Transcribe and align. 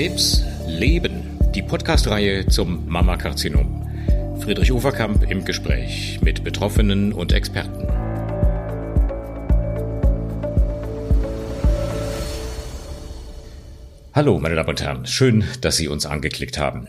Krebs 0.00 0.42
Leben, 0.66 1.38
die 1.54 1.60
Podcast-Reihe 1.60 2.46
zum 2.46 2.88
Mammakarzinom. 2.88 3.86
Friedrich 4.40 4.72
Uferkamp 4.72 5.30
im 5.30 5.44
Gespräch 5.44 6.18
mit 6.22 6.42
Betroffenen 6.42 7.12
und 7.12 7.34
Experten. 7.34 7.86
Hallo, 14.14 14.38
meine 14.40 14.54
Damen 14.54 14.70
und 14.70 14.80
Herren, 14.80 15.04
schön, 15.04 15.44
dass 15.60 15.76
Sie 15.76 15.88
uns 15.88 16.06
angeklickt 16.06 16.56
haben. 16.56 16.88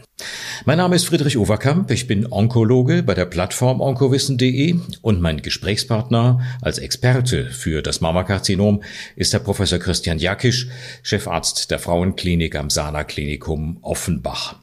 Mein 0.63 0.77
Name 0.77 0.95
ist 0.95 1.05
Friedrich 1.05 1.39
Overkamp, 1.39 1.89
ich 1.89 2.05
bin 2.05 2.31
Onkologe 2.31 3.01
bei 3.01 3.15
der 3.15 3.25
Plattform 3.25 3.81
onkowissen.de 3.81 4.75
und 5.01 5.19
mein 5.19 5.41
Gesprächspartner 5.41 6.39
als 6.61 6.77
Experte 6.77 7.45
für 7.49 7.81
das 7.81 7.99
Mammakarzinom 7.99 8.83
ist 9.15 9.33
der 9.33 9.39
Professor 9.39 9.79
Christian 9.79 10.19
Jakisch, 10.19 10.67
Chefarzt 11.01 11.71
der 11.71 11.79
Frauenklinik 11.79 12.55
am 12.55 12.69
Sana 12.69 13.03
Klinikum 13.03 13.79
Offenbach. 13.81 14.57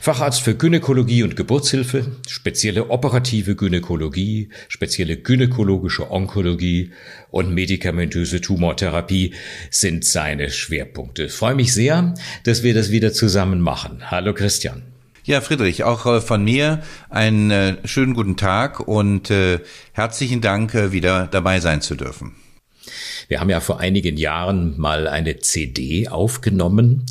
Facharzt 0.00 0.42
für 0.42 0.56
Gynäkologie 0.56 1.22
und 1.22 1.36
Geburtshilfe, 1.36 2.16
spezielle 2.26 2.90
operative 2.90 3.54
Gynäkologie, 3.54 4.48
spezielle 4.66 5.16
gynäkologische 5.16 6.10
Onkologie 6.10 6.90
und 7.30 7.54
medikamentöse 7.54 8.40
Tumortherapie 8.40 9.34
sind 9.70 10.04
seine 10.04 10.50
Schwerpunkte. 10.50 11.24
Ich 11.24 11.32
freue 11.32 11.54
mich 11.54 11.72
sehr, 11.72 12.14
dass 12.42 12.64
wir 12.64 12.74
das 12.74 12.90
wieder 12.90 13.12
zusammen 13.12 13.60
machen. 13.60 14.10
Hallo 14.10 14.34
Christian. 14.34 14.95
Ja, 15.26 15.40
Friedrich, 15.40 15.82
auch 15.82 16.06
äh, 16.06 16.20
von 16.20 16.44
mir 16.44 16.84
einen 17.10 17.50
äh, 17.50 17.76
schönen 17.84 18.14
guten 18.14 18.36
Tag 18.36 18.78
und 18.78 19.28
äh, 19.28 19.58
herzlichen 19.92 20.40
Dank, 20.40 20.72
wieder 20.92 21.26
dabei 21.26 21.58
sein 21.58 21.80
zu 21.82 21.96
dürfen. 21.96 22.36
Wir 23.28 23.40
haben 23.40 23.50
ja 23.50 23.60
vor 23.60 23.80
einigen 23.80 24.16
Jahren 24.16 24.78
mal 24.78 25.08
eine 25.08 25.38
CD 25.38 26.08
aufgenommen. 26.08 27.06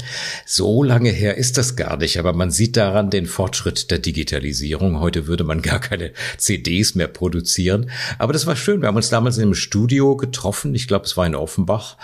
So 0.45 0.83
lange 0.83 1.09
her 1.09 1.35
ist 1.35 1.57
das 1.57 1.75
gar 1.75 1.97
nicht, 1.97 2.19
aber 2.19 2.33
man 2.33 2.51
sieht 2.51 2.77
daran 2.77 3.09
den 3.09 3.25
Fortschritt 3.25 3.91
der 3.91 3.99
Digitalisierung. 3.99 4.99
Heute 4.99 5.27
würde 5.27 5.43
man 5.43 5.61
gar 5.63 5.79
keine 5.79 6.11
CDs 6.37 6.95
mehr 6.95 7.07
produzieren. 7.07 7.89
Aber 8.17 8.33
das 8.33 8.45
war 8.45 8.55
schön. 8.55 8.81
Wir 8.81 8.87
haben 8.87 8.95
uns 8.95 9.09
damals 9.09 9.37
im 9.37 9.53
Studio 9.53 10.15
getroffen. 10.15 10.73
Ich 10.75 10.87
glaube, 10.87 11.05
es 11.05 11.17
war 11.17 11.25
in 11.25 11.35
Offenbach 11.35 11.97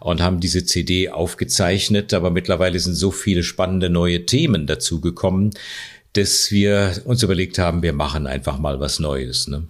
und 0.00 0.20
haben 0.20 0.40
diese 0.40 0.64
CD 0.64 1.10
aufgezeichnet. 1.10 2.14
Aber 2.14 2.30
mittlerweile 2.30 2.78
sind 2.78 2.94
so 2.94 3.10
viele 3.10 3.42
spannende 3.42 3.90
neue 3.90 4.26
Themen 4.26 4.66
dazugekommen, 4.66 5.50
dass 6.14 6.50
wir 6.50 7.02
uns 7.04 7.22
überlegt 7.22 7.58
haben, 7.58 7.82
wir 7.82 7.92
machen 7.92 8.26
einfach 8.26 8.58
mal 8.58 8.80
was 8.80 8.98
Neues. 8.98 9.48
Ne? 9.48 9.62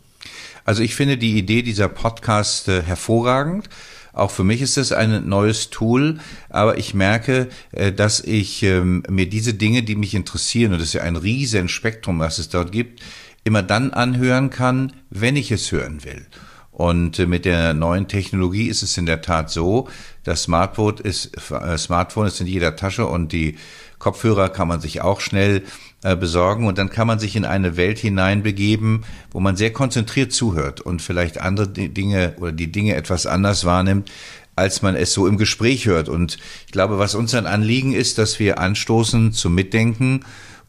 Also 0.64 0.82
ich 0.82 0.94
finde 0.94 1.18
die 1.18 1.38
Idee 1.38 1.62
dieser 1.62 1.88
Podcast 1.88 2.68
äh, 2.68 2.82
hervorragend. 2.82 3.68
Auch 4.12 4.30
für 4.30 4.44
mich 4.44 4.60
ist 4.60 4.76
es 4.76 4.92
ein 4.92 5.28
neues 5.28 5.70
Tool, 5.70 6.18
aber 6.50 6.76
ich 6.76 6.92
merke, 6.92 7.48
äh, 7.72 7.92
dass 7.92 8.20
ich 8.20 8.62
ähm, 8.62 9.02
mir 9.08 9.28
diese 9.28 9.54
Dinge, 9.54 9.82
die 9.82 9.96
mich 9.96 10.14
interessieren, 10.14 10.72
und 10.72 10.80
das 10.80 10.88
ist 10.88 10.94
ja 10.94 11.02
ein 11.02 11.16
riesen 11.16 11.68
Spektrum, 11.68 12.18
was 12.18 12.38
es 12.38 12.50
dort 12.50 12.72
gibt, 12.72 13.02
immer 13.44 13.62
dann 13.62 13.92
anhören 13.92 14.50
kann, 14.50 14.92
wenn 15.10 15.36
ich 15.36 15.50
es 15.50 15.72
hören 15.72 16.04
will. 16.04 16.26
Und 16.72 17.18
äh, 17.18 17.26
mit 17.26 17.44
der 17.44 17.74
neuen 17.74 18.08
Technologie 18.08 18.66
ist 18.66 18.82
es 18.82 18.96
in 18.96 19.06
der 19.06 19.20
Tat 19.20 19.50
so, 19.50 19.88
das 20.24 20.44
Smartphone 20.44 20.96
ist, 20.96 21.30
äh, 21.50 21.76
Smartphone 21.76 22.26
ist 22.26 22.40
in 22.40 22.46
jeder 22.46 22.74
Tasche 22.76 23.06
und 23.06 23.32
die 23.32 23.56
Kopfhörer 23.98 24.48
kann 24.48 24.66
man 24.66 24.80
sich 24.80 25.02
auch 25.02 25.20
schnell 25.20 25.62
äh, 26.02 26.16
besorgen 26.16 26.66
und 26.66 26.78
dann 26.78 26.88
kann 26.88 27.06
man 27.06 27.18
sich 27.18 27.36
in 27.36 27.44
eine 27.44 27.76
Welt 27.76 27.98
hineinbegeben, 27.98 29.04
wo 29.30 29.38
man 29.38 29.54
sehr 29.54 29.72
konzentriert 29.72 30.32
zuhört 30.32 30.80
und 30.80 31.02
vielleicht 31.02 31.40
andere 31.40 31.68
Dinge 31.68 32.34
oder 32.40 32.52
die 32.52 32.72
Dinge 32.72 32.96
etwas 32.96 33.26
anders 33.26 33.66
wahrnimmt, 33.66 34.10
als 34.56 34.80
man 34.80 34.96
es 34.96 35.12
so 35.12 35.26
im 35.26 35.36
Gespräch 35.36 35.86
hört. 35.86 36.08
Und 36.08 36.38
ich 36.66 36.72
glaube, 36.72 36.98
was 36.98 37.14
uns 37.14 37.34
ein 37.34 37.46
Anliegen 37.46 37.92
ist, 37.92 38.16
dass 38.16 38.38
wir 38.38 38.58
anstoßen 38.58 39.32
zum 39.32 39.54
Mitdenken 39.54 40.24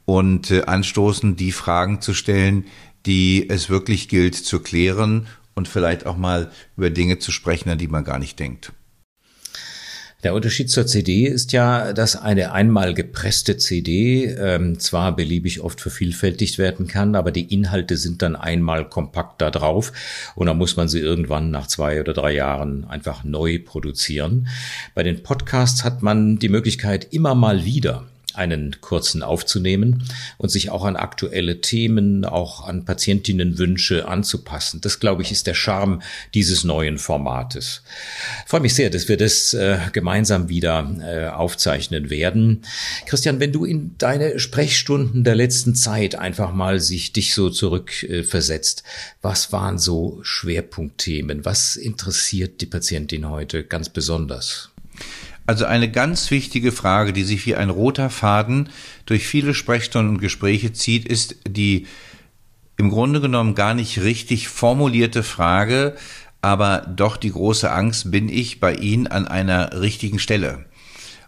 und 0.06 0.52
anstoßen, 0.52 1.38
die 1.38 1.54
Fragen 1.54 2.02
zu 2.02 2.14
stellen, 2.14 2.66
die 3.06 3.50
es 3.50 3.70
wirklich 3.70 4.10
gilt 4.10 4.36
zu 4.36 4.60
klären 4.60 5.28
und 5.56 5.68
vielleicht 5.68 6.06
auch 6.06 6.18
mal 6.18 6.52
über 6.78 6.90
Dinge 6.90 7.20
zu 7.20 7.32
sprechen, 7.32 7.70
an 7.70 7.78
die 7.78 7.88
man 7.88 8.04
gar 8.04 8.20
nicht 8.20 8.40
denkt. 8.40 8.74
Der 10.24 10.34
Unterschied 10.34 10.72
zur 10.72 10.88
CD 10.88 11.26
ist 11.28 11.52
ja, 11.52 11.92
dass 11.92 12.16
eine 12.16 12.54
einmal 12.54 12.94
gepresste 12.94 13.58
CD 13.58 14.24
ähm, 14.24 14.80
zwar 14.80 15.14
beliebig 15.14 15.60
oft 15.60 15.82
vervielfältigt 15.82 16.58
werden 16.58 16.88
kann, 16.88 17.16
aber 17.16 17.32
die 17.32 17.54
Inhalte 17.54 17.98
sind 17.98 18.22
dann 18.22 18.38
einmal 18.38 18.88
kompakt 18.88 19.42
da 19.42 19.52
drauf 19.52 19.92
und 20.36 20.48
dann 20.48 20.58
muss 20.58 20.78
man 20.78 20.88
sie 20.88 21.00
irgendwann 21.00 21.52
nach 21.52 21.68
zwei 21.68 22.00
oder 22.00 22.14
drei 22.14 22.32
Jahren 22.32 22.86
einfach 22.86 23.26
neu 23.26 23.60
produzieren. 23.60 24.48
Bei 24.96 25.04
den 25.04 25.24
Podcasts 25.24 25.84
hat 25.84 26.02
man 26.02 26.40
die 26.40 26.50
Möglichkeit 26.50 27.06
immer 27.12 27.36
mal 27.36 27.66
wieder 27.66 28.06
einen 28.36 28.82
kurzen 28.82 29.24
aufzunehmen 29.24 30.04
und 30.38 30.50
sich 30.50 30.70
auch 30.70 30.86
an 30.86 30.96
aktuelle 30.96 31.62
Themen, 31.62 32.26
auch 32.26 32.68
an 32.68 32.86
Patientinnenwünsche 32.86 34.08
anzupassen. 34.08 34.82
Das, 34.82 35.00
glaube 35.00 35.22
ich, 35.22 35.32
ist 35.32 35.48
der 35.48 35.54
Charme 35.54 36.02
dieses 36.34 36.64
neuen 36.64 36.98
Formates. 36.98 37.84
Ich 38.44 38.50
freue 38.50 38.62
mich 38.62 38.76
sehr, 38.76 38.90
dass 38.90 39.08
wir 39.08 39.18
das 39.18 39.54
äh, 39.54 39.78
gemeinsam 39.92 40.50
wieder 40.50 40.90
äh, 41.02 41.28
aufzeichnen 41.28 42.10
werden. 42.10 42.64
Christian, 43.06 43.40
wenn 43.40 43.52
du 43.52 43.66
in 43.66 43.96
deine 43.98 44.40
Sprechstunden 44.40 45.24
der 45.24 45.36
letzten 45.36 45.76
Zeit 45.76 46.16
einfach 46.16 46.54
mal 46.54 46.80
sich 46.80 47.14
dich 47.14 47.34
so 47.34 47.50
zurückversetzt, 47.50 48.82
äh, 48.82 49.14
was 49.22 49.52
waren 49.52 49.78
so 49.78 50.20
Schwerpunktthemen? 50.24 51.46
Was 51.46 51.76
interessiert 51.76 52.62
die 52.62 52.66
Patientin 52.66 53.30
heute 53.30 53.64
ganz 53.64 53.90
besonders? 53.90 54.70
Also 55.46 55.66
eine 55.66 55.92
ganz 55.92 56.32
wichtige 56.32 56.72
Frage, 56.72 57.12
die 57.12 57.24
sich 57.24 57.46
wie 57.46 57.56
ein 57.56 57.70
roter 57.70 58.10
Faden 58.10 58.70
durch 59.06 59.28
viele 59.28 59.54
Sprechstunden 59.54 60.16
und 60.16 60.22
Gespräche 60.22 60.72
zieht, 60.72 61.06
ist 61.06 61.36
die 61.48 61.88
im 62.78 62.90
Grunde 62.90 63.22
genommen 63.22 63.54
gar 63.54 63.74
nicht 63.74 64.02
richtig 64.02 64.48
formulierte 64.48 65.22
Frage, 65.22 65.96
aber 66.42 66.86
doch 66.96 67.18
die 67.18 67.32
große 67.32 67.72
Angst, 67.72 68.12
bin 68.12 68.30
ich 68.30 68.60
bei 68.60 68.74
Ihnen 68.76 69.08
an 69.08 69.28
einer 69.28 69.80
richtigen 69.82 70.20
Stelle? 70.20 70.66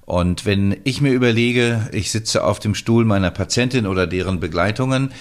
Und 0.05 0.45
wenn 0.45 0.77
ich 0.83 1.01
mir 1.01 1.13
überlege, 1.13 1.89
ich 1.91 2.11
sitze 2.11 2.43
auf 2.43 2.59
dem 2.59 2.75
Stuhl 2.75 3.05
meiner 3.05 3.31
Patientin 3.31 3.87
oder 3.87 4.07
deren 4.07 4.39
Begleitungen, 4.39 5.11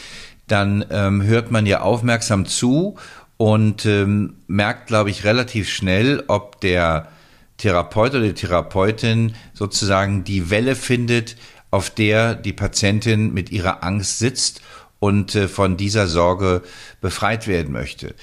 dann 0.46 0.84
ähm, 0.90 1.22
hört 1.22 1.50
man 1.50 1.64
ja 1.64 1.80
aufmerksam 1.80 2.46
zu 2.46 2.96
und 3.38 3.86
ähm, 3.86 4.34
merkt, 4.46 4.86
glaube 4.86 5.10
ich, 5.10 5.24
relativ 5.24 5.70
schnell, 5.70 6.22
ob 6.28 6.60
der 6.60 7.08
Therapeut 7.56 8.14
oder 8.14 8.24
die 8.24 8.34
Therapeutin 8.34 9.34
sozusagen 9.52 10.24
die 10.24 10.50
Welle 10.50 10.76
findet, 10.76 11.36
auf 11.70 11.90
der 11.90 12.34
die 12.34 12.52
Patientin 12.52 13.32
mit 13.32 13.50
ihrer 13.50 13.82
Angst 13.82 14.18
sitzt 14.18 14.60
und 15.00 15.34
äh, 15.34 15.48
von 15.48 15.76
dieser 15.76 16.06
Sorge 16.06 16.62
befreit 17.00 17.46
werden 17.46 17.72
möchte. 17.72 18.14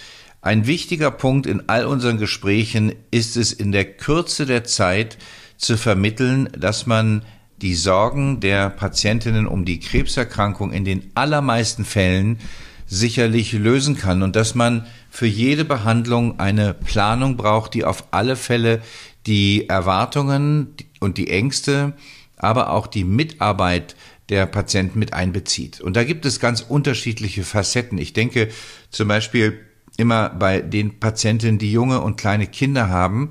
Ein 0.42 0.66
wichtiger 0.66 1.12
Punkt 1.12 1.46
in 1.46 1.69
all 1.69 1.86
unseren 1.86 2.18
Gesprächen 2.18 2.96
ist 3.12 3.38
es 3.38 3.53
in 3.53 3.72
der 3.72 3.86
Kürze 3.86 4.46
der 4.46 4.64
Zeit 4.64 5.18
zu 5.58 5.78
vermitteln, 5.78 6.50
dass 6.58 6.88
man 6.88 7.24
die 7.62 7.75
Sorgen 7.75 8.40
der 8.40 8.72
Patientinnen 8.72 9.46
um 9.46 9.66
die 9.66 9.80
Krebserkrankung 9.80 10.72
in 10.74 10.84
den 10.84 11.12
allermeisten 11.13 11.86
Fällen 11.86 12.40
sicherlich 12.88 13.53
lösen 13.53 13.96
kann 13.96 14.24
und 14.24 14.36
dass 14.36 14.56
man 14.56 14.88
für 15.11 15.27
jede 15.27 15.66
Behandlung 15.66 16.39
eine 16.39 16.73
Planung 16.73 17.35
braucht, 17.35 17.73
die 17.73 17.83
auf 17.83 18.05
alle 18.11 18.38
Fälle 18.38 18.81
die 19.27 19.69
Erwartungen 19.69 20.73
und 20.99 21.17
die 21.17 21.29
Ängste, 21.29 21.94
aber 22.38 22.72
auch 22.72 22.88
die 22.88 23.03
Mitarbeit 23.03 23.95
der 24.29 24.45
Patienten 24.45 24.97
mit 24.97 25.13
einbezieht. 25.13 25.81
Und 25.81 25.97
da 25.97 26.05
gibt 26.05 26.25
es 26.25 26.39
ganz 26.39 26.61
unterschiedliche 26.61 27.44
Facetten. 27.44 27.97
Ich 27.97 28.13
denke 28.13 28.47
zum 28.89 29.09
Beispiel 29.09 29.59
immer 29.97 30.30
bei 30.30 30.62
den 30.62 31.00
Patienten, 31.00 31.57
die 31.57 31.74
junge 31.74 32.00
und 32.00 32.15
kleine 32.15 32.47
Kinder 32.47 32.89
haben, 32.89 33.30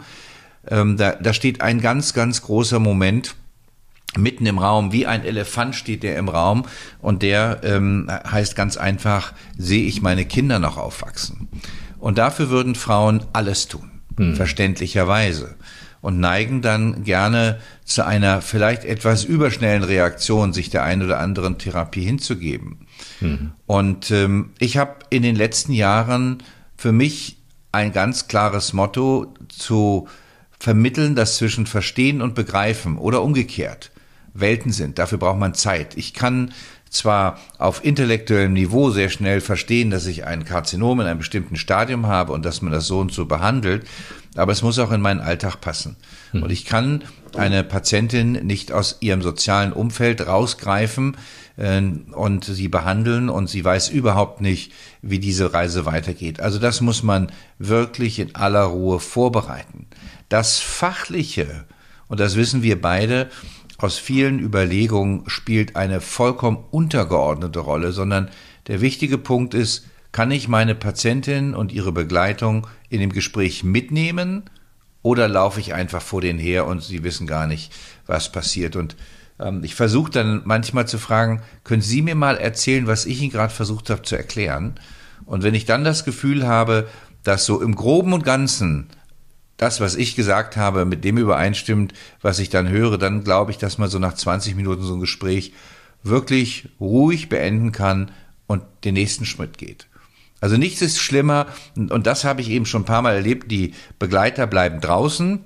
ähm, 0.68 0.98
da, 0.98 1.12
da 1.12 1.32
steht 1.32 1.62
ein 1.62 1.80
ganz, 1.80 2.12
ganz 2.12 2.42
großer 2.42 2.78
Moment 2.78 3.34
mitten 4.16 4.46
im 4.46 4.58
Raum, 4.58 4.92
wie 4.92 5.06
ein 5.06 5.24
Elefant 5.24 5.74
steht 5.74 6.02
der 6.02 6.16
im 6.16 6.28
Raum 6.28 6.64
und 7.00 7.22
der 7.22 7.60
ähm, 7.62 8.10
heißt 8.10 8.56
ganz 8.56 8.76
einfach, 8.76 9.32
sehe 9.56 9.84
ich 9.84 10.02
meine 10.02 10.24
Kinder 10.24 10.58
noch 10.58 10.76
aufwachsen. 10.76 11.48
Und 11.98 12.18
dafür 12.18 12.50
würden 12.50 12.74
Frauen 12.74 13.24
alles 13.32 13.68
tun, 13.68 13.90
hm. 14.16 14.34
verständlicherweise 14.34 15.56
und 16.00 16.18
neigen 16.18 16.62
dann 16.62 17.04
gerne 17.04 17.60
zu 17.84 18.06
einer 18.06 18.40
vielleicht 18.40 18.84
etwas 18.84 19.24
überschnellen 19.24 19.84
Reaktion, 19.84 20.52
sich 20.52 20.70
der 20.70 20.82
einen 20.82 21.02
oder 21.02 21.20
anderen 21.20 21.58
Therapie 21.58 22.02
hinzugeben. 22.02 22.86
Mhm. 23.20 23.52
Und 23.66 24.10
ähm, 24.10 24.50
ich 24.58 24.76
habe 24.76 24.94
in 25.10 25.22
den 25.22 25.36
letzten 25.36 25.72
Jahren 25.72 26.42
für 26.76 26.92
mich 26.92 27.36
ein 27.72 27.92
ganz 27.92 28.28
klares 28.28 28.72
Motto 28.72 29.34
zu 29.48 30.08
vermitteln, 30.58 31.14
dass 31.14 31.36
zwischen 31.36 31.66
Verstehen 31.66 32.22
und 32.22 32.34
Begreifen 32.34 32.98
oder 32.98 33.22
umgekehrt 33.22 33.89
Welten 34.34 34.72
sind. 34.72 34.98
Dafür 34.98 35.18
braucht 35.18 35.38
man 35.38 35.54
Zeit. 35.54 35.96
Ich 35.96 36.14
kann 36.14 36.52
zwar 36.90 37.38
auf 37.58 37.84
intellektuellem 37.84 38.52
Niveau 38.52 38.90
sehr 38.90 39.08
schnell 39.08 39.40
verstehen, 39.40 39.90
dass 39.90 40.06
ich 40.06 40.26
ein 40.26 40.44
Karzinom 40.44 41.00
in 41.00 41.06
einem 41.06 41.18
bestimmten 41.18 41.56
Stadium 41.56 42.06
habe 42.06 42.32
und 42.32 42.44
dass 42.44 42.62
man 42.62 42.72
das 42.72 42.86
so 42.86 42.98
und 42.98 43.12
so 43.12 43.26
behandelt, 43.26 43.86
aber 44.36 44.52
es 44.52 44.62
muss 44.62 44.78
auch 44.78 44.90
in 44.90 45.00
meinen 45.00 45.20
Alltag 45.20 45.60
passen. 45.60 45.96
Hm. 46.32 46.42
Und 46.42 46.50
ich 46.50 46.64
kann 46.64 47.04
eine 47.36 47.62
Patientin 47.62 48.32
nicht 48.32 48.72
aus 48.72 48.98
ihrem 49.00 49.22
sozialen 49.22 49.72
Umfeld 49.72 50.26
rausgreifen 50.26 51.16
äh, 51.56 51.80
und 52.12 52.44
sie 52.44 52.68
behandeln 52.68 53.28
und 53.28 53.48
sie 53.48 53.64
weiß 53.64 53.88
überhaupt 53.90 54.40
nicht, 54.40 54.72
wie 55.00 55.20
diese 55.20 55.52
Reise 55.52 55.86
weitergeht. 55.86 56.40
Also 56.40 56.58
das 56.58 56.80
muss 56.80 57.02
man 57.04 57.30
wirklich 57.58 58.18
in 58.18 58.34
aller 58.34 58.64
Ruhe 58.64 58.98
vorbereiten. 58.98 59.86
Das 60.28 60.58
Fachliche, 60.58 61.64
und 62.08 62.18
das 62.18 62.34
wissen 62.36 62.62
wir 62.62 62.80
beide, 62.80 63.30
aus 63.82 63.98
vielen 63.98 64.38
Überlegungen 64.38 65.28
spielt 65.28 65.76
eine 65.76 66.00
vollkommen 66.00 66.64
untergeordnete 66.70 67.60
Rolle, 67.60 67.92
sondern 67.92 68.28
der 68.66 68.80
wichtige 68.80 69.18
Punkt 69.18 69.54
ist, 69.54 69.86
kann 70.12 70.30
ich 70.30 70.48
meine 70.48 70.74
Patientin 70.74 71.54
und 71.54 71.72
ihre 71.72 71.92
Begleitung 71.92 72.66
in 72.88 73.00
dem 73.00 73.12
Gespräch 73.12 73.64
mitnehmen 73.64 74.44
oder 75.02 75.28
laufe 75.28 75.60
ich 75.60 75.72
einfach 75.72 76.02
vor 76.02 76.20
denen 76.20 76.38
her 76.38 76.66
und 76.66 76.82
sie 76.82 77.04
wissen 77.04 77.26
gar 77.26 77.46
nicht, 77.46 77.72
was 78.06 78.32
passiert? 78.32 78.76
Und 78.76 78.96
ähm, 79.38 79.62
ich 79.64 79.74
versuche 79.74 80.10
dann 80.10 80.42
manchmal 80.44 80.86
zu 80.86 80.98
fragen, 80.98 81.42
können 81.64 81.82
Sie 81.82 82.02
mir 82.02 82.14
mal 82.14 82.36
erzählen, 82.36 82.86
was 82.86 83.06
ich 83.06 83.20
Ihnen 83.22 83.32
gerade 83.32 83.52
versucht 83.52 83.88
habe 83.90 84.02
zu 84.02 84.16
erklären? 84.16 84.74
Und 85.26 85.42
wenn 85.42 85.54
ich 85.54 85.64
dann 85.64 85.84
das 85.84 86.04
Gefühl 86.04 86.46
habe, 86.46 86.88
dass 87.22 87.44
so 87.44 87.60
im 87.60 87.74
groben 87.74 88.12
und 88.12 88.24
ganzen 88.24 88.88
das, 89.60 89.78
was 89.80 89.94
ich 89.94 90.16
gesagt 90.16 90.56
habe, 90.56 90.86
mit 90.86 91.04
dem 91.04 91.18
übereinstimmt, 91.18 91.92
was 92.22 92.38
ich 92.38 92.48
dann 92.48 92.70
höre, 92.70 92.96
dann 92.96 93.24
glaube 93.24 93.50
ich, 93.50 93.58
dass 93.58 93.76
man 93.76 93.90
so 93.90 93.98
nach 93.98 94.14
20 94.14 94.54
Minuten 94.56 94.82
so 94.82 94.94
ein 94.94 95.00
Gespräch 95.00 95.52
wirklich 96.02 96.70
ruhig 96.80 97.28
beenden 97.28 97.70
kann 97.70 98.10
und 98.46 98.62
den 98.84 98.94
nächsten 98.94 99.26
Schritt 99.26 99.58
geht. 99.58 99.86
Also 100.40 100.56
nichts 100.56 100.80
ist 100.80 100.98
schlimmer, 100.98 101.46
und 101.76 102.06
das 102.06 102.24
habe 102.24 102.40
ich 102.40 102.48
eben 102.48 102.64
schon 102.64 102.82
ein 102.82 102.86
paar 102.86 103.02
Mal 103.02 103.14
erlebt, 103.14 103.50
die 103.50 103.74
Begleiter 103.98 104.46
bleiben 104.46 104.80
draußen 104.80 105.44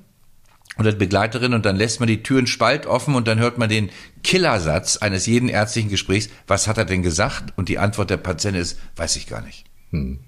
oder 0.78 0.92
die 0.92 0.98
Begleiterin 0.98 1.52
und 1.52 1.66
dann 1.66 1.74
lässt 1.74 1.98
man 1.98 2.06
die 2.06 2.22
Türen 2.22 2.46
spalt 2.46 2.86
offen 2.86 3.16
und 3.16 3.26
dann 3.26 3.40
hört 3.40 3.58
man 3.58 3.68
den 3.68 3.90
Killersatz 4.22 4.96
eines 4.96 5.26
jeden 5.26 5.48
ärztlichen 5.48 5.90
Gesprächs, 5.90 6.28
was 6.46 6.68
hat 6.68 6.78
er 6.78 6.84
denn 6.84 7.02
gesagt? 7.02 7.52
Und 7.56 7.68
die 7.68 7.80
Antwort 7.80 8.10
der 8.10 8.18
Patientin 8.18 8.62
ist, 8.62 8.78
weiß 8.94 9.16
ich 9.16 9.26
gar 9.26 9.40
nicht. 9.40 9.64
Hm. 9.90 10.20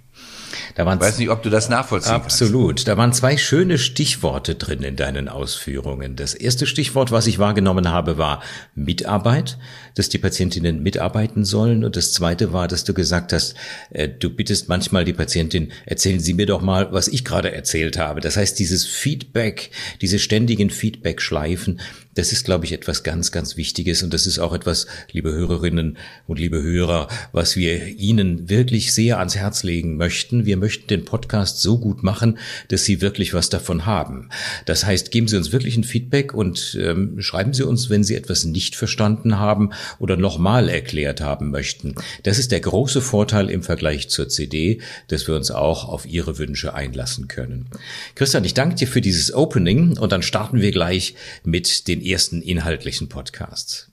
Da 0.74 0.86
waren 0.86 0.98
ich 0.98 1.04
weiß 1.04 1.18
nicht, 1.18 1.30
ob 1.30 1.42
du 1.42 1.50
das 1.50 1.68
nachvollziehen 1.68 2.14
Absolut. 2.14 2.76
Kannst. 2.76 2.88
Da 2.88 2.96
waren 2.96 3.12
zwei 3.12 3.36
schöne 3.36 3.78
Stichworte 3.78 4.54
drin 4.54 4.82
in 4.82 4.96
deinen 4.96 5.28
Ausführungen. 5.28 6.16
Das 6.16 6.34
erste 6.34 6.66
Stichwort, 6.66 7.12
was 7.12 7.26
ich 7.26 7.38
wahrgenommen 7.38 7.90
habe, 7.90 8.18
war 8.18 8.42
Mitarbeit, 8.74 9.58
dass 9.94 10.08
die 10.08 10.18
Patientinnen 10.18 10.82
mitarbeiten 10.82 11.44
sollen. 11.44 11.84
Und 11.84 11.96
das 11.96 12.12
zweite 12.12 12.52
war, 12.52 12.68
dass 12.68 12.84
du 12.84 12.94
gesagt 12.94 13.32
hast, 13.32 13.54
äh, 13.90 14.08
du 14.08 14.30
bittest 14.30 14.68
manchmal 14.68 15.04
die 15.04 15.12
Patientin, 15.12 15.72
erzählen 15.86 16.20
Sie 16.20 16.34
mir 16.34 16.46
doch 16.46 16.60
mal, 16.60 16.92
was 16.92 17.08
ich 17.08 17.24
gerade 17.24 17.52
erzählt 17.52 17.98
habe. 17.98 18.20
Das 18.20 18.36
heißt, 18.36 18.58
dieses 18.58 18.84
Feedback, 18.84 19.70
diese 20.00 20.18
ständigen 20.18 20.70
Feedback-Schleifen, 20.70 21.80
das 22.16 22.32
ist, 22.32 22.44
glaube 22.44 22.64
ich, 22.64 22.72
etwas 22.72 23.02
ganz, 23.02 23.30
ganz 23.30 23.56
Wichtiges 23.56 24.02
und 24.02 24.12
das 24.12 24.26
ist 24.26 24.38
auch 24.38 24.54
etwas, 24.54 24.86
liebe 25.12 25.32
Hörerinnen 25.32 25.98
und 26.26 26.38
liebe 26.38 26.62
Hörer, 26.62 27.08
was 27.32 27.56
wir 27.56 27.86
Ihnen 27.86 28.48
wirklich 28.48 28.92
sehr 28.92 29.18
ans 29.18 29.36
Herz 29.36 29.62
legen 29.62 29.96
möchten. 29.96 30.46
Wir 30.46 30.56
möchten 30.56 30.88
den 30.88 31.04
Podcast 31.04 31.60
so 31.60 31.78
gut 31.78 32.02
machen, 32.02 32.38
dass 32.68 32.84
Sie 32.84 33.02
wirklich 33.02 33.34
was 33.34 33.50
davon 33.50 33.86
haben. 33.86 34.30
Das 34.64 34.86
heißt, 34.86 35.10
geben 35.10 35.28
Sie 35.28 35.36
uns 35.36 35.52
wirklich 35.52 35.76
ein 35.76 35.84
Feedback 35.84 36.32
und 36.32 36.76
ähm, 36.80 37.20
schreiben 37.20 37.52
Sie 37.52 37.64
uns, 37.64 37.90
wenn 37.90 38.02
Sie 38.02 38.14
etwas 38.14 38.44
nicht 38.44 38.76
verstanden 38.76 39.38
haben 39.38 39.70
oder 39.98 40.16
nochmal 40.16 40.70
erklärt 40.70 41.20
haben 41.20 41.50
möchten. 41.50 41.94
Das 42.22 42.38
ist 42.38 42.50
der 42.50 42.60
große 42.60 43.02
Vorteil 43.02 43.50
im 43.50 43.62
Vergleich 43.62 44.08
zur 44.08 44.28
CD, 44.28 44.80
dass 45.08 45.28
wir 45.28 45.36
uns 45.36 45.50
auch 45.50 45.86
auf 45.86 46.06
Ihre 46.06 46.38
Wünsche 46.38 46.72
einlassen 46.72 47.28
können. 47.28 47.66
Christian, 48.14 48.44
ich 48.44 48.54
danke 48.54 48.76
dir 48.76 48.88
für 48.88 49.02
dieses 49.02 49.34
Opening 49.34 49.98
und 49.98 50.12
dann 50.12 50.22
starten 50.22 50.62
wir 50.62 50.70
gleich 50.70 51.14
mit 51.44 51.88
den 51.88 52.05
ersten 52.10 52.42
inhaltlichen 52.42 53.08
Podcasts. 53.08 53.90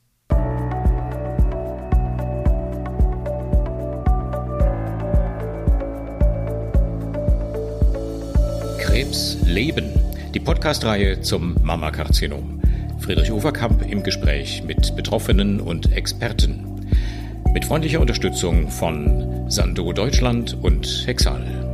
Krebs 8.79 9.37
leben. 9.45 9.85
Die 10.33 10.39
Podcastreihe 10.39 11.21
zum 11.21 11.55
Mammakarzinom. 11.63 12.61
Friedrich 12.99 13.31
Overkamp 13.31 13.81
im 13.89 14.03
Gespräch 14.03 14.63
mit 14.63 14.95
Betroffenen 14.95 15.59
und 15.59 15.91
Experten. 15.91 16.87
Mit 17.53 17.65
freundlicher 17.65 17.99
Unterstützung 17.99 18.69
von 18.69 19.49
Sando 19.49 19.91
Deutschland 19.93 20.57
und 20.61 21.03
Hexal. 21.05 21.72